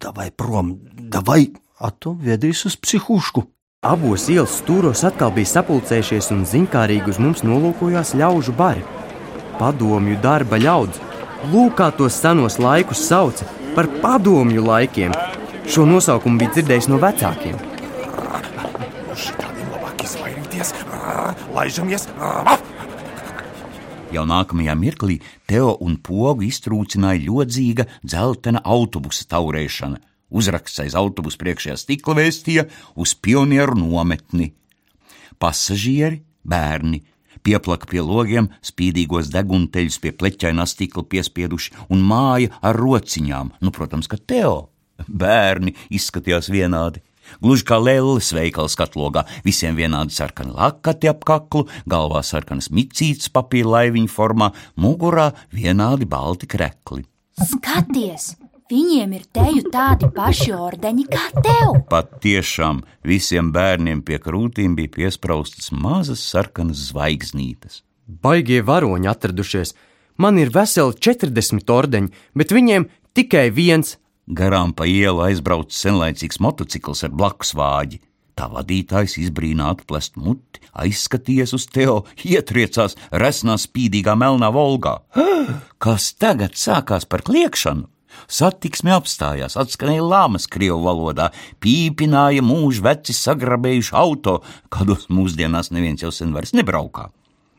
Davai 0.00 0.30
prom, 0.32 0.78
davai, 1.12 1.52
atu 1.76 2.14
vedīs 2.16 2.64
uz 2.64 2.78
psihušku. 2.80 3.44
Abos 3.82 4.28
ielas 4.30 4.54
stūros 4.62 5.02
atkal 5.04 5.34
bija 5.34 5.50
sapulcējušies 5.58 6.30
un 6.32 6.46
zinkārīgi 6.48 7.12
uz 7.12 7.18
mums 7.20 7.42
nolūkojās 7.44 8.14
ļaužu 8.16 8.54
bari. 8.56 8.84
Padomju 9.58 10.16
darba 10.22 10.56
ļaudis. 10.62 11.02
Lūk, 11.52 11.74
kā 11.76 11.90
tos 11.92 12.16
senos 12.16 12.56
laikus 12.62 13.02
sauca 13.04 13.44
par 13.76 13.90
padomju 14.00 14.64
laikiem. 14.64 15.12
Šo 15.68 15.84
nosaukumu 15.90 16.40
bija 16.40 16.56
dzirdējis 16.56 16.88
no 16.88 17.02
vecākiem. 17.02 17.58
Šitādiem 19.12 19.74
labāk 19.76 20.06
izvairīties. 20.06 20.72
Laižamies! 21.52 22.08
Jau 24.12 24.24
nākamajā 24.28 24.74
mirklī 24.76 25.14
Teo 25.48 25.70
un 25.80 25.94
pogu 26.04 26.44
iztrūcināja 26.44 27.22
ļodzīga 27.24 27.86
dzeltena 28.04 28.60
autobusa 28.60 29.24
taurēšana. 29.30 30.00
Uzraksts 30.32 30.82
aiz 30.84 30.96
autobusa 30.98 31.40
priekšējā 31.40 31.76
stikla 31.80 32.18
vēstīja 32.20 32.66
uz 33.00 33.14
pionieru 33.16 33.78
nometni. 33.80 34.50
Pasažieri, 35.40 36.20
bērni, 36.44 37.00
pieplaka 37.40 37.88
pie 37.88 38.04
logiem, 38.04 38.50
spīdīgos 38.60 39.32
degunteļus 39.32 39.98
pie 40.04 40.12
pleķainā 40.12 40.66
stikla 40.68 41.06
piespieduši 41.08 41.72
un 41.88 42.04
māja 42.04 42.52
ar 42.60 42.76
rociņām. 42.76 43.56
Nu, 43.64 43.72
protams, 43.72 44.12
ka 44.12 44.20
Teo 44.20 44.68
bērni 45.08 45.72
izskatījās 45.88 46.52
vienādi. 46.52 47.00
Gluži 47.40 47.66
kā 47.68 47.78
lēlis 47.80 48.32
veikals 48.36 48.76
katlogā, 48.78 49.24
visiem 49.46 49.78
vienādi 49.78 50.14
sarkani 50.14 50.52
lakati 50.56 51.10
ap 51.10 51.24
kaklu, 51.28 51.68
galvā 51.88 52.22
sarkanas 52.26 52.68
micītes 52.74 53.32
papīra 53.32 53.78
laiviņu 53.78 54.12
formā, 54.12 54.52
mugurā 54.76 55.30
vienādi 55.54 56.08
balti 56.08 56.50
krekli. 56.50 57.06
Skaties! 57.40 58.34
Viņiem 58.72 59.10
ir 59.18 59.24
teju 59.36 59.66
tādi 59.68 60.08
paši 60.16 60.52
ordeņi 60.56 61.02
kā 61.10 61.24
tev! 61.44 61.74
Pat 61.90 62.14
tiešām 62.24 62.78
visiem 63.04 63.50
bērniem 63.52 64.00
pie 64.06 64.16
krūtīm 64.22 64.78
bija 64.78 64.88
piespraustas 64.94 65.68
mazas 65.76 66.22
sarkanas 66.24 66.86
zvaigznītes. 66.88 67.82
Baigie 68.06 68.62
varoņi 68.64 69.10
atradušies. 69.12 69.74
Man 70.16 70.40
ir 70.40 70.52
veseli 70.54 70.96
40 70.96 71.68
ordeņi, 71.74 72.12
bet 72.38 72.54
viņiem 72.56 72.88
tikai 73.12 73.50
viens. 73.52 73.98
Garām 74.30 74.70
pa 74.76 74.86
ielu 74.86 75.24
aizbrauca 75.26 75.74
senlaicīgs 75.74 76.38
motocikls 76.42 77.02
ar 77.06 77.14
blakus 77.14 77.54
vāģi. 77.58 77.98
Tā 78.38 78.46
vadītājs 78.48 79.18
izbrīnāti 79.20 79.84
plest 79.88 80.14
muti, 80.16 80.62
aizskaties 80.72 81.52
uz 81.52 81.66
Teo, 81.68 82.04
ietriecās 82.24 82.96
resnā 83.12 83.58
spīdīgā 83.60 84.14
melnā 84.16 84.48
volgā. 84.54 85.00
Kas 85.82 86.12
tagad 86.14 86.56
sākās 86.56 87.04
par 87.04 87.26
kliekšanu? 87.26 87.88
Satiksme 88.28 88.92
apstājās, 88.94 89.56
atskanēja 89.60 90.04
lāmas 90.04 90.46
krievu 90.50 90.80
valodā, 90.84 91.30
pīpināja 91.64 92.44
mūžu 92.44 92.84
veci 92.84 93.16
sagrabējuši 93.16 93.94
auto, 93.96 94.38
kādos 94.72 95.08
mūsdienās 95.12 95.72
neviens 95.72 96.04
jau 96.04 96.12
sen 96.14 96.32
vairs 96.36 96.54
nebraukā. 96.56 97.08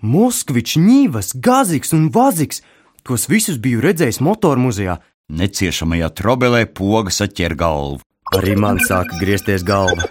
Moskvičs, 0.04 0.78
Nīvas, 0.84 1.34
Gaziks 1.40 1.94
un 1.96 2.10
Vaziks. 2.14 2.62
Tos 3.04 3.28
visus 3.32 3.58
biju 3.60 3.82
redzējis 3.84 4.22
motormuzejā. 4.24 4.98
Neciešamajā 5.32 6.10
trobelē 6.20 6.66
poga 6.68 7.12
saķer 7.14 7.56
galvu. 7.56 8.02
Arī 8.36 8.58
man 8.60 8.80
sāka 8.84 9.20
griezties 9.22 9.64
galva. 9.64 10.08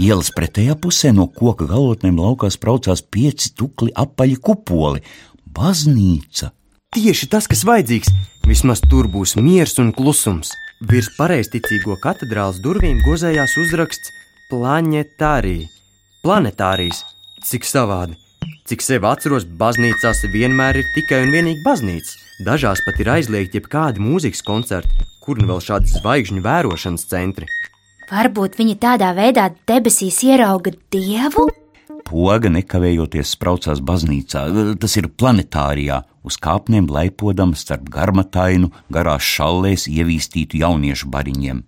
Ielas 0.00 0.30
pretējā 0.34 0.74
pusē 0.80 1.12
no 1.14 1.26
koka 1.28 1.66
galotnēm 1.68 2.16
laukās 2.18 2.56
braucās 2.60 3.02
pieci 3.02 3.52
tukli 3.54 3.92
apaļi 3.92 4.36
kupoli- 4.40 5.02
baznīca. 5.56 6.50
Tieši 6.94 7.28
tas, 7.28 7.46
kas 7.46 7.64
vajadzīgs. 7.64 8.10
Vismaz 8.46 8.80
tur 8.80 9.06
būs 9.06 9.36
miers 9.36 9.78
un 9.78 9.92
klusums. 9.92 10.50
Virs 10.80 11.08
pareizticīgo 11.18 11.96
katedrāles 12.00 12.60
durvīm 12.60 13.02
gozējās 13.04 13.56
uzraksts 13.58 14.10
Planetārija. 14.50 15.68
Planetārijas, 16.24 17.04
cik 17.44 17.64
savādi. 17.64 18.23
Cik 18.64 18.82
sev 18.84 19.04
atceros, 19.08 19.44
baznīcās 19.60 20.24
vienmēr 20.32 20.80
ir 20.80 20.86
tikai 20.94 21.24
un 21.26 21.34
vienīgi 21.34 21.64
baznīca. 21.64 22.14
Dažās 22.46 22.80
pat 22.86 23.00
ir 23.02 23.10
aizliegti 23.12 23.60
jebkādi 23.60 24.02
mūzikas 24.02 24.42
koncerti, 24.46 25.04
kur 25.24 25.38
nu 25.40 25.48
vēl 25.52 25.60
šādi 25.62 25.92
zvaigžņu 25.92 26.42
vērošanas 26.44 27.06
centri. 27.10 27.46
Varbūt 28.10 28.58
viņi 28.60 28.74
tādā 28.82 29.12
veidā 29.16 29.50
debesīs 29.68 30.18
ierauga 30.26 30.74
dievu? 30.92 31.46
Poga 32.04 32.50
nekavējoties 32.52 33.30
spraucās 33.32 33.80
baznīcā, 33.80 34.42
tas 34.80 34.96
ir 35.00 35.08
planetārijā, 35.08 36.02
uz 36.24 36.36
kāpnēm 36.40 36.90
laipodam 36.92 37.54
starp 37.56 37.88
garmatainu, 37.92 38.68
garās 38.92 39.24
šallēs 39.24 39.86
ievīstītu 39.88 40.60
jauniešu 40.60 41.08
bariņiem. 41.12 41.62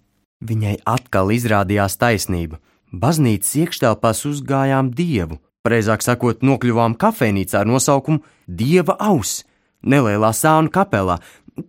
Viņai 0.45 0.77
atkal 0.85 1.33
izrādījās 1.33 1.97
taisnība. 1.97 2.61
Baznīcas 2.93 3.55
iekštelpās 3.63 4.23
uzgājām 4.29 4.93
dievu, 4.97 5.41
precīzāk 5.67 6.05
sakot, 6.07 6.45
nokļuvām 6.47 6.95
kafejnīcā 7.01 7.65
ar 7.65 7.71
nosaukumu 7.71 8.23
Dieva 8.47 8.95
auss, 9.03 9.43
nelielā 9.83 10.31
sānu 10.31 10.71
kapelā, 10.73 11.19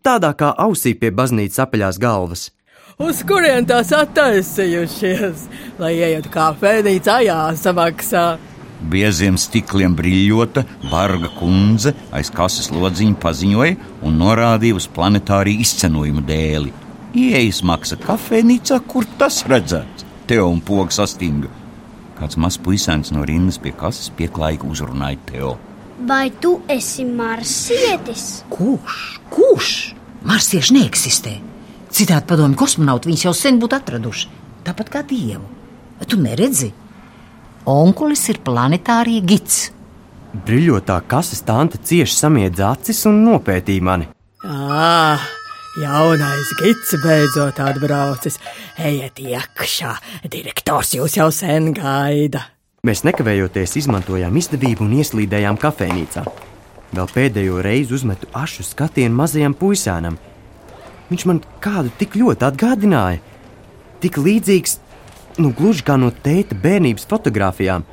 tādā 0.05 0.33
kā 0.37 0.53
ausī 0.61 0.93
pie 0.93 1.11
baznīcas 1.11 1.65
apaļās 1.65 1.99
galvas. 2.01 2.51
Uz 2.97 3.19
kurien 3.29 3.65
tās 3.69 3.91
attaisījušies? 3.93 5.43
Lai 5.77 5.91
ietu 6.01 6.31
kafejnīcā, 6.33 7.19
jāsamaksā. 7.27 8.23
Bieziem 8.89 9.37
stikliem 9.41 9.93
brīļota, 9.97 10.63
barga 10.91 11.29
kundze 11.37 11.95
aiz 12.13 12.29
kases 12.33 12.69
lodziņa 12.73 13.17
paziņoja 13.21 13.77
un 14.05 14.17
norādīja 14.21 14.77
uz 14.77 14.89
planetāriju 14.93 15.65
izcenojumu 15.65 16.25
dēli. 16.25 16.73
Ieejas 17.17 17.63
maksa 17.65 17.97
kafejnīcā, 18.01 18.81
kur 18.89 19.05
tas 19.17 19.43
redzēts? 19.49 20.05
Teo 20.29 20.49
un 20.51 20.61
pogas 20.61 20.99
sastinga. 21.01 21.49
Kāds 22.17 22.37
mazs 22.41 22.57
puisēns 22.65 23.11
no 23.13 23.25
rindas 23.27 23.59
pie 23.61 23.73
kases 23.77 24.09
pieklājīgi 24.17 24.65
uzrunāja 24.71 25.19
Teo. 25.29 25.51
Vai 26.09 26.31
tu 26.41 26.55
esi 26.69 27.05
marsietis? 27.05 28.43
Kurš? 28.53 28.97
Kurš? 29.33 29.71
Marsieši 30.27 30.75
neeksistē. 30.77 31.37
Citādi 31.93 32.27
padomju 32.29 32.57
kosmonauti 32.57 33.09
viņus 33.09 33.25
jau 33.27 33.33
sen 33.37 33.61
būtu 33.61 33.77
atraduši. 33.77 34.29
Tāpat 34.65 34.91
kā 34.93 35.01
dievu. 35.07 35.45
Tu 36.05 36.19
neredzi? 36.21 36.73
Onkulis 37.67 38.27
ir 38.31 38.41
planetārija 38.45 39.23
gids. 39.25 39.57
Brīļotā 40.45 40.99
kases 41.09 41.41
tante 41.45 41.79
cieši 41.81 42.13
samiedza 42.13 42.71
acis 42.73 43.05
un 43.09 43.23
nopētīja 43.25 43.83
mani. 43.83 44.09
Ah, 44.45 45.23
jaunais 45.81 46.51
gids 46.59 46.95
beidzot 47.03 47.59
atbraucis. 47.61 48.39
Ejiet 48.77 49.19
iekšā, 49.21 49.93
direktors 50.31 50.95
jūs 50.97 51.17
jau 51.19 51.29
sen 51.33 51.71
gaida. 51.77 52.47
Mēs 52.87 53.03
nekavējoties 53.05 53.75
izmantojām 53.81 54.37
izdevību 54.39 54.85
un 54.85 54.95
ieslīdējām 55.01 55.57
kafejnīcā. 55.61 56.23
Vēl 56.95 57.09
pēdējo 57.11 57.61
reizi 57.65 57.95
uzmetu 57.97 58.29
ašu 58.37 58.63
skatienu 58.63 59.17
mazajam 59.17 59.55
puisēnam. 59.57 60.17
Viņš 61.09 61.25
man 61.27 61.41
kādu 61.63 61.91
tik 61.99 62.15
ļoti 62.19 62.47
atgādināja, 62.47 63.21
tik 64.03 64.19
līdzīgs 64.21 64.77
nu 65.43 65.51
gluži 65.57 65.85
kā 65.85 65.97
no 65.99 66.09
tēta 66.11 66.57
bērnības 66.57 67.05
fotografijām. 67.11 67.85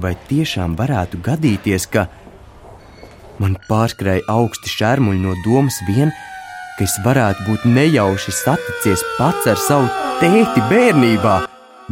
Vai 0.00 0.14
tiešām 0.28 0.76
varētu 0.78 1.20
gadīties, 1.26 1.86
ka 1.90 2.06
man 3.42 3.56
pārskrēja 3.68 4.28
augsti 4.30 4.70
šermuļi 4.72 5.24
no 5.24 5.34
domas 5.44 5.80
vien, 5.88 6.12
ka 6.80 6.86
es 6.88 6.96
varētu 7.04 7.44
būt 7.44 7.64
nejauši 7.68 8.32
saticies 8.32 9.02
pats 9.18 9.44
ar 9.52 9.58
savu 9.60 9.88
tēti 10.16 10.62
bērnībā? 10.70 11.34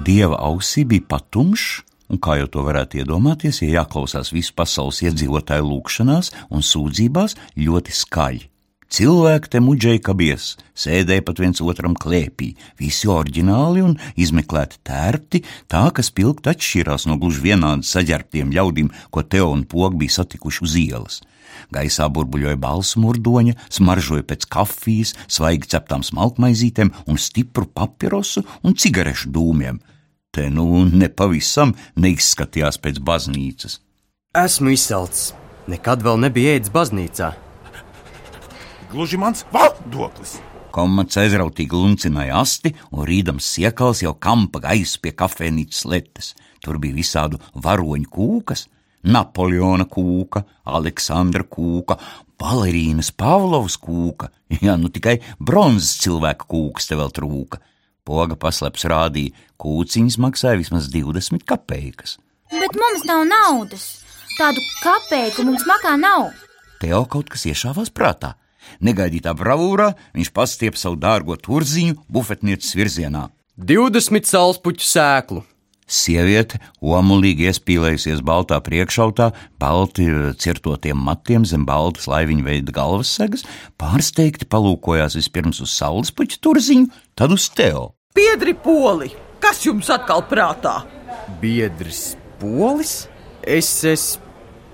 Dieva 0.01 0.39
ausī 0.49 0.87
bija 0.89 1.05
patumšs, 1.13 1.83
un 2.09 2.17
kā 2.17 2.39
jau 2.41 2.47
to 2.55 2.65
varētu 2.65 3.03
iedomāties, 3.03 3.61
ja 3.61 3.83
jāklausās 3.83 4.33
visu 4.33 4.55
pasaules 4.57 5.03
iedzīvotāju 5.05 5.69
lūgšanās 5.69 6.33
un 6.49 6.65
sūdzībās 6.65 7.37
ļoti 7.61 7.97
skaļi. 8.01 8.47
Cilvēki 8.89 9.53
te 9.53 9.61
muģēja 9.61 10.01
kabies, 10.09 10.55
sēdēja 10.73 11.27
pat 11.29 11.43
viens 11.45 11.61
otram 11.61 11.93
klēpī, 11.93 12.55
visi 12.81 13.13
oriģināli 13.13 13.85
un 13.85 13.99
izmeklēti 14.17 14.81
tērpti, 14.89 15.43
tā 15.69 15.85
ka 15.93 16.01
spilgti 16.01 16.49
atšķirās 16.55 17.05
no 17.11 17.21
gluži 17.21 17.45
vienādi 17.51 17.85
saģērbtiem 17.85 18.57
ļaudīm, 18.57 18.89
ko 19.13 19.21
Teo 19.21 19.53
un 19.53 19.69
Poga 19.69 20.01
bija 20.01 20.23
satikuši 20.23 20.65
uz 20.65 20.79
ielas. 20.81 21.21
Gaisā 21.75 22.09
burbuļoja 22.13 22.59
balsu 22.61 23.03
murdoņa, 23.03 23.57
smaržoja 23.73 24.27
pēc 24.29 24.47
kafijas, 24.53 25.15
svaigi 25.29 25.71
ceptām 25.75 26.05
smalkmaizītēm 26.07 26.93
un 27.07 27.21
stipru 27.21 27.67
papirosu 27.67 28.45
un 28.63 28.77
cigarešu 28.79 29.33
dūmiem. 29.35 29.81
Te 30.35 30.49
nu 30.53 30.85
nepavisam 30.87 31.75
neizskatījās 31.97 32.81
pēc 32.83 33.01
baznīcas. 33.05 33.81
Esmu 34.37 34.75
izsalcis. 34.77 35.33
Nekad 35.69 36.05
vēl 36.05 36.21
nebija 36.23 36.57
ēdis 36.57 36.73
baznīcā. 36.73 37.33
Gluži 38.89 39.19
mans 39.21 39.45
valdoklis. 39.53 40.39
Komats 40.73 41.19
aizrautīgi 41.21 41.77
luncināja 41.77 42.39
asti, 42.41 42.73
un 42.93 43.05
rīdams 43.09 43.45
siekals 43.57 44.01
jau 44.05 44.15
kampa 44.15 44.63
gaisu 44.65 45.01
pie 45.03 45.13
kafejnīcas 45.17 45.85
letes. 45.89 46.33
Tur 46.65 46.79
bija 46.81 46.97
visādu 46.97 47.41
varoņu 47.53 48.09
kūkas, 48.13 48.67
Napoleona 49.07 49.87
kūka, 49.87 50.43
Aleksandra 50.67 51.45
kūka, 51.47 51.99
Valerīnas 52.39 53.11
Pavlovas 53.19 53.79
kūka, 53.83 54.31
ja 54.65 54.77
nu 54.79 54.91
tikai 54.95 55.19
bronzas 55.39 55.97
cilvēka 56.03 56.49
kūkas 56.51 56.91
te 56.91 56.99
vēl 56.99 57.13
trūka. 57.15 57.63
Poga 58.09 58.39
pasleps 58.41 58.87
rādīja, 58.89 59.35
kūciņas 59.61 60.17
maksāja 60.23 60.59
vismaz 60.61 60.89
20 60.93 61.45
kapeikas. 61.49 62.17
Bet 62.51 62.77
mums 62.81 63.05
nav 63.05 63.27
naudas. 63.29 63.89
Tādu 64.39 64.63
kapeiku 64.81 65.45
mums 65.45 65.67
makā 65.69 65.97
nav. 66.01 66.31
Teo 66.81 67.03
kaut 67.11 67.29
kas 67.33 67.45
iešāvās 67.51 67.91
prātā. 67.91 68.37
Negaidītā 68.85 69.33
bravūrā 69.37 69.91
viņš 70.15 70.31
pastiep 70.35 70.79
savu 70.79 70.99
dārgo 71.01 71.37
turziņu 71.37 71.99
bufetnieces 72.09 72.77
virzienā. 72.79 73.29
20 73.59 74.29
salspuķu 74.29 74.87
sēklu. 74.87 75.43
Sieviete, 75.89 76.59
omulīgi 76.85 77.47
iespīlējusies 77.49 78.21
baltā 78.21 78.59
priekšautā, 78.61 79.31
balti 79.57 80.05
cirtotiem 80.37 81.01
matiem 81.01 81.47
zem 81.49 81.65
baltas 81.69 82.05
laiviņa 82.11 82.45
veida 82.45 82.75
galvas 82.77 83.15
segas, 83.17 83.47
pārsteigti 83.81 84.45
palūkojās 84.53 85.17
vispirms 85.17 85.63
uz 85.65 85.73
saules 85.73 86.13
puķu 86.13 86.43
turziņu, 86.45 86.91
tad 87.17 87.33
uz 87.33 87.49
Teo. 87.57 87.95
Biedri 88.13 88.53
poli, 88.53 89.15
kas 89.41 89.65
jums 89.65 89.89
atkal 89.95 90.27
prātā? 90.29 90.83
Biedrs 91.41 92.19
polis? 92.41 93.07
Es, 93.41 93.71
es, 93.89 94.05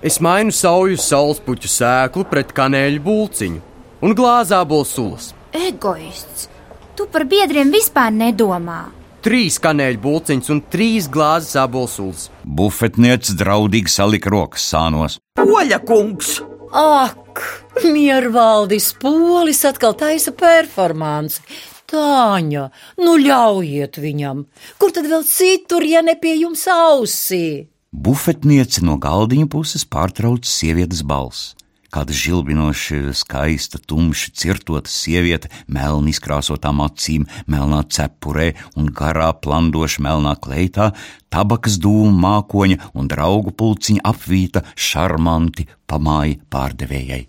es 0.03 0.19
mainu 0.19 0.51
sauju 0.51 0.99
saulespuķu 0.99 1.71
sēklu 1.71 2.27
pret 2.27 2.51
kanēļu 2.57 3.05
bulciņu 3.05 3.63
un 4.03 4.17
glāzā 4.17 4.59
bolsulas. 4.67 5.31
Egoists! 5.55 6.49
Tu 6.95 7.07
par 7.11 7.25
biedriem 7.27 7.71
vispār 7.71 8.11
nedomā. 8.11 8.94
Trīs 9.25 9.55
kanēļu 9.57 9.97
bulciņas 10.03 10.51
un 10.53 10.59
trīs 10.69 11.07
glāzes 11.09 11.55
abolsulas. 11.57 12.27
Bufetniece 12.45 13.33
draudīgi 13.39 13.89
salika 13.89 14.29
rokas 14.29 14.67
sānos. 14.69 15.15
Poļa 15.39 15.79
kungs! 15.81 16.35
Ak, 16.69 17.41
miervaldis 17.81 18.91
polis 19.01 19.63
atkal 19.65 19.97
taisa 19.97 20.29
performanci. 20.37 21.41
Tāņa, 21.89 22.67
nu 23.01 23.17
ļaujiet 23.23 23.97
viņam, 24.03 24.45
kur 24.77 24.93
tad 24.93 25.09
vēl 25.09 25.25
citur, 25.25 25.81
ja 25.89 26.05
ne 26.05 26.13
pie 26.21 26.35
jums 26.43 26.67
ausī? 26.69 27.65
Bufetniece 27.89 28.85
no 28.85 28.99
galdiņa 29.01 29.49
puses 29.49 29.89
pārtrauc 29.89 30.45
sievietes 30.45 31.01
balss. 31.01 31.54
Kāda 31.95 32.11
žilbinoša, 32.11 33.13
skaista, 33.15 33.79
tumša, 33.79 34.33
cirtota 34.35 34.91
sieviete, 34.91 35.47
melni 35.71 36.11
izkrāsotām 36.11 36.81
acīm, 36.83 37.23
melnā 37.47 37.85
cepurē 37.87 38.49
un 38.75 38.89
garā, 38.91 39.29
plandoša 39.31 40.03
melnā 40.03 40.33
kleitā, 40.43 40.89
tabakas 41.31 41.77
dūmu 41.79 42.11
mākoņa 42.19 42.89
un 42.99 43.07
draugu 43.07 43.53
pulciņa 43.55 44.03
apvīta 44.11 44.65
šarmanti 44.75 45.69
pamāja 45.87 46.35
pārdevējai. 46.51 47.21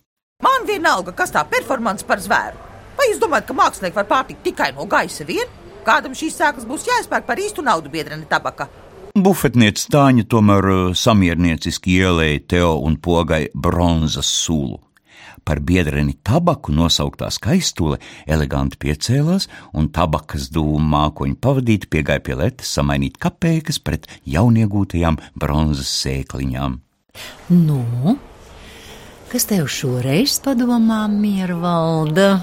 Man 0.42 0.66
vienalga, 0.66 1.14
kas 1.14 1.30
tā 1.36 1.46
performance 1.46 2.02
par 2.02 2.18
zvēru. 2.26 2.58
Vai 2.98 3.06
jūs 3.12 3.22
domājat, 3.22 3.46
ka 3.46 3.54
mākslinieki 3.60 4.00
var 4.00 4.10
pārtikt 4.10 4.42
tikai 4.48 4.72
no 4.74 4.88
gaisa 4.90 5.28
vien? 5.30 5.46
Kādam 5.86 6.18
šīs 6.18 6.40
sēklas 6.40 6.66
būs 6.66 6.90
jāizpērk 6.90 7.30
par 7.30 7.38
īstu 7.38 7.62
naudu 7.62 7.94
biedreni 7.94 8.26
tabaka? 8.26 8.66
Bufetniece 9.16 9.86
Tāņa 9.88 10.26
tomēr 10.28 10.66
uh, 10.68 10.80
samiernieciski 10.92 11.94
ielēja 12.02 12.40
Teo 12.52 12.72
un 12.84 12.98
pogai 13.00 13.46
bronzas 13.54 14.28
sulu. 14.28 14.82
Par 15.40 15.62
biedreni 15.64 16.18
tabaku 16.26 16.74
nosauktā 16.76 17.30
skaistule 17.32 17.96
eleganti 18.28 18.76
piecēlās, 18.82 19.46
un 19.72 19.88
tabakas 19.88 20.50
dūmu 20.52 20.82
mākoņu 20.92 21.38
pavadīti 21.40 21.88
piegāja 21.96 22.20
pie 22.26 22.36
letes 22.36 22.74
samainīt 22.76 23.16
kapeikas 23.22 23.80
pret 23.80 24.04
jauniegūtajām 24.28 25.16
bronzas 25.32 25.88
sēkliņām. 26.02 26.76
Nu, 27.56 28.18
kas 29.32 29.48
tev 29.48 29.70
šoreiz 29.72 30.36
padomā, 30.44 31.06
miervalda? 31.08 32.34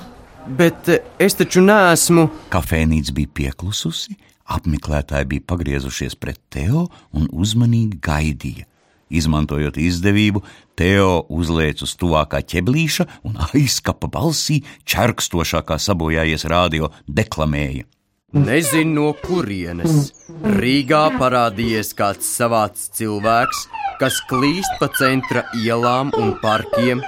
Bet 0.48 0.90
eh, 0.90 1.06
es 1.22 1.38
taču 1.38 1.62
neesmu. 1.62 2.32
Kafejnīca 2.50 3.14
bija 3.14 3.36
pieklususi, 3.44 4.18
apmeklētāji 4.58 5.30
bija 5.32 5.48
pagriezušies 5.50 6.16
pret 6.20 6.40
Teo 6.54 6.88
un 7.14 7.28
uzmanīgi 7.32 8.00
gaidīja. 8.04 8.68
Izmantojot 9.14 9.78
izdevību, 9.78 10.42
Teo 10.80 11.24
uzlēca 11.30 11.86
uz 11.86 11.94
tuvākā 12.02 12.42
ķeblīša 12.50 13.06
un 13.30 13.38
aizkapa 13.52 14.10
balsī, 14.10 14.64
čerkstošākā 14.90 15.78
sabojājies 15.78 16.48
rādio, 16.50 16.90
deklamēja. 17.06 17.86
Nezinu 18.34 18.94
no 18.96 19.10
kurienes. 19.22 20.10
Rīgā 20.58 21.04
parādījies 21.20 21.94
kāds 21.94 22.26
savāds 22.26 22.88
cilvēks, 22.98 23.68
kas 24.02 24.18
klīst 24.26 24.80
pa 24.80 24.90
centra 24.98 25.44
ielām 25.62 26.10
un 26.18 26.34
parkiem, 26.42 27.04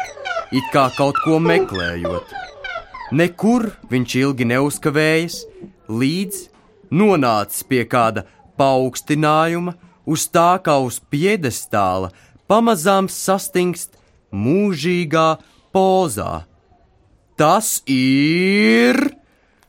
it 0.53 0.69
kā 0.73 0.86
kaut 0.93 1.17
ko 1.25 1.39
meklējot. 1.41 2.29
Nekur 3.17 3.71
viņš 3.89 4.15
ilgi 4.21 4.45
neuzkavējas, 4.53 5.39
līdz 5.89 6.43
nonācis 6.95 7.65
pie 7.67 7.84
kāda 7.89 8.25
paaugstinājuma, 8.60 9.75
uz 10.05 10.27
tā 10.31 10.55
kā 10.63 10.77
uz 10.84 11.01
piedestāla, 11.12 12.12
pamazām 12.47 13.10
sastingst 13.12 13.97
mūžīgā 14.31 15.27
pozā. 15.75 16.45
Tas 17.36 17.81
ir 17.91 18.99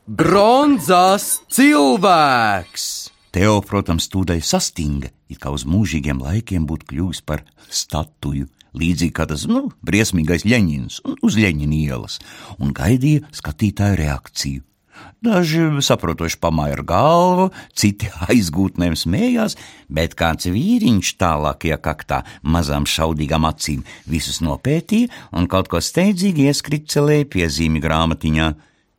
bronzas 0.07 1.41
cilvēks! 1.51 2.87
Teo, 3.35 3.59
protams, 3.61 4.07
tūdaļ 4.09 4.39
sastinga, 4.41 5.11
it 5.29 5.41
kā 5.43 5.51
uz 5.53 5.65
mūžīgiem 5.67 6.21
laikiem 6.23 6.63
būtu 6.69 6.87
kļuvis 6.93 7.19
par 7.27 7.43
statuju, 7.67 8.47
līdzīgi 8.77 9.13
kā 9.13 9.27
tas, 9.29 9.43
nu, 9.51 9.67
briesmīgais 9.85 10.47
Ļeņins 10.47 11.01
uz 11.21 11.37
Ļeņina 11.37 11.75
ielas, 11.83 12.17
un 12.57 12.71
gaidīja 12.77 13.27
skatītāju 13.35 13.99
reakciju. 13.99 14.63
Daži 15.23 15.63
saprotoši 15.81 16.37
pamāja 16.41 16.77
ar 16.77 16.83
galvu, 16.85 17.47
citi 17.73 18.09
aizgūtnēm 18.29 18.93
smējās, 18.99 19.57
bet 19.89 20.13
kāds 20.19 20.49
vīriņš 20.53 21.15
tālākajā 21.21 21.79
kaktā 21.81 22.21
mazām 22.43 22.85
šaudīgām 22.89 23.47
acīm 23.49 23.83
visus 24.05 24.39
nopētīja 24.45 25.09
un 25.33 25.49
kaut 25.49 25.71
ko 25.71 25.81
steidzīgi 25.81 26.47
ieskricelēja 26.51 27.29
piezīmi 27.33 27.81
grāmatiņā. 27.83 28.53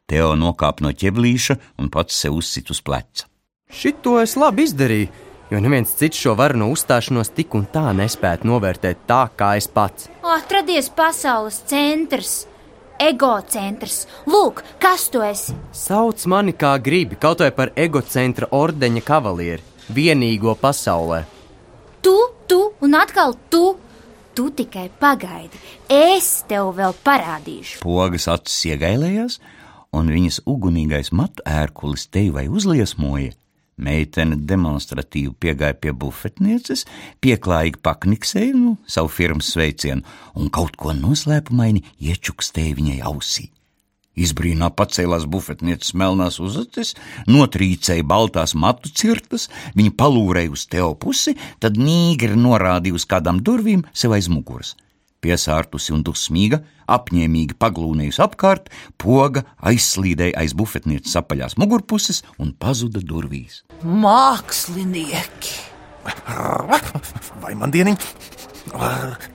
Teo 0.09 0.35
nokāpa 0.41 0.87
no 0.87 0.93
ķeblīša 0.97 1.59
un 1.79 1.91
pats 1.93 2.17
sev 2.17 2.39
uzsit 2.41 2.71
uz 2.73 2.81
pleca. 2.81 3.29
Šito 3.69 4.17
es 4.23 4.33
labi 4.41 4.65
izdarīju, 4.65 5.09
jo 5.53 5.59
neviens 5.61 5.93
cits 6.01 6.19
šo 6.19 6.33
varno 6.39 6.71
uzstāšanos 6.73 7.35
tik 7.37 7.55
un 7.59 7.67
tā 7.69 7.91
nespētu 7.97 8.49
novērtēt 8.49 9.05
tā, 9.09 9.27
kā 9.37 9.55
es 9.61 9.69
pats. 9.69 10.09
Atradies 10.25 10.89
pasaules 10.89 11.61
centrs! 11.69 12.47
Egocentrs. 13.03 14.07
Lūk, 14.29 14.63
kas 14.83 15.09
tu 15.13 15.23
esi? 15.25 15.57
Sauc 15.73 16.25
mani 16.31 16.55
kā 16.59 16.75
gribi, 16.83 17.19
kaut 17.21 17.43
vai 17.45 17.51
par 17.55 17.73
egocentra 17.79 18.51
ordeņa 18.55 19.03
kavalieri, 19.07 19.65
vienīgo 19.95 20.55
pasaulē. 20.61 21.25
Tu, 22.03 22.17
tu 22.51 22.63
un 22.81 22.99
atkal 22.99 23.37
tu. 23.51 23.77
Tu 24.39 24.45
tikai 24.55 24.85
pagaidi, 25.01 25.59
es 25.91 26.45
tev 26.47 26.69
vēl 26.77 26.93
parādīšu. 27.03 27.81
Pogas 27.83 28.29
acis 28.31 28.69
iegailējās, 28.71 29.41
un 29.99 30.13
viņas 30.15 30.45
ugunīgais 30.47 31.11
matu 31.11 31.43
ērkulis 31.43 32.07
te 32.07 32.29
vai 32.31 32.47
uzliesmoja. 32.47 33.33
Meitene 33.79 34.37
demonstratīvi 34.51 35.35
piegāja 35.39 35.77
pie 35.79 35.93
bufetnieces, 35.95 36.85
pieklājīgi 37.23 37.79
pakniksēja 37.83 38.57
nu, 38.57 38.75
savu 38.91 39.13
firmas 39.13 39.53
sveicienu 39.55 40.03
un 40.39 40.51
kaut 40.55 40.75
ko 40.81 40.95
noslēpumaini 40.97 41.85
iečukstēja 42.11 42.75
viņai 42.81 42.99
ausī. 43.07 43.47
Izbrīnā 44.19 44.73
pacēlās 44.75 45.29
bufetnieces 45.31 45.95
melnās 45.95 46.41
uzacis, 46.43 46.97
notrīcēja 47.31 48.03
baltās 48.03 48.57
matu 48.59 48.91
cirtas, 48.91 49.47
viņa 49.79 49.95
palūrēja 50.01 50.55
uz 50.57 50.67
Teo 50.67 50.91
pusi, 50.99 51.37
tad 51.63 51.79
nīgri 51.79 52.35
norādīja 52.35 52.99
uz 52.99 53.07
kādām 53.07 53.39
durvīm 53.47 53.87
sev 53.95 54.19
aiz 54.19 54.27
muguras 54.33 54.75
piesārtusi 55.25 55.95
un 55.95 56.05
dusmīga, 56.07 56.61
apņēmīgi 56.89 57.57
paglūnējusi 57.61 58.23
apkārt, 58.25 58.71
poga 59.01 59.45
aizslīdēja 59.71 60.39
aiz 60.41 60.55
bufetnieces 60.59 61.17
apaļās 61.21 61.59
mugurpuses 61.61 62.23
un 62.39 62.55
pazuda 62.59 63.03
durvīs. 63.05 63.63
Mākslinieki! 63.83 65.57
Vai 67.43 67.53
man 67.59 67.73
dieniņ? 67.75 67.99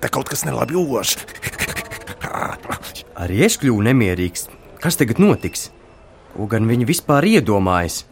Te 0.02 0.10
kaut 0.14 0.30
kas 0.32 0.46
nelabi 0.48 0.78
ož. 0.80 1.18
Arī 3.20 3.44
es 3.46 3.60
kļuvu 3.62 3.86
nemierīgs. 3.90 4.48
Kas 4.82 4.98
tagad 5.00 5.22
notiks? 5.22 5.70
Ko 6.34 6.48
gan 6.50 6.66
viņi 6.70 6.88
vispār 6.90 7.28
iedomājas? 7.30 8.04